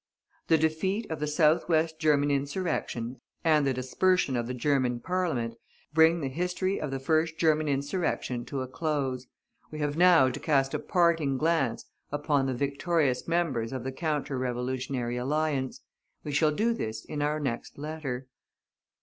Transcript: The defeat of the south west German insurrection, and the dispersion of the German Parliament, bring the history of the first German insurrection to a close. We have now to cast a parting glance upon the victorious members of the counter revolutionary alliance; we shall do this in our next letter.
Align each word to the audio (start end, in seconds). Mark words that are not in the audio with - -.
The 0.47 0.57
defeat 0.57 1.05
of 1.11 1.19
the 1.19 1.27
south 1.27 1.69
west 1.69 1.99
German 1.99 2.31
insurrection, 2.31 3.21
and 3.43 3.67
the 3.67 3.71
dispersion 3.75 4.35
of 4.35 4.47
the 4.47 4.53
German 4.55 4.99
Parliament, 4.99 5.57
bring 5.93 6.21
the 6.21 6.27
history 6.27 6.81
of 6.81 6.89
the 6.89 6.97
first 6.99 7.37
German 7.37 7.67
insurrection 7.67 8.43
to 8.45 8.63
a 8.63 8.67
close. 8.67 9.27
We 9.69 9.77
have 9.77 9.95
now 9.97 10.29
to 10.31 10.39
cast 10.39 10.73
a 10.73 10.79
parting 10.79 11.37
glance 11.37 11.85
upon 12.11 12.47
the 12.47 12.55
victorious 12.55 13.27
members 13.27 13.71
of 13.71 13.83
the 13.83 13.91
counter 13.91 14.39
revolutionary 14.39 15.17
alliance; 15.17 15.81
we 16.23 16.31
shall 16.31 16.49
do 16.51 16.73
this 16.73 17.05
in 17.05 17.21
our 17.21 17.39
next 17.39 17.77
letter. 17.77 18.25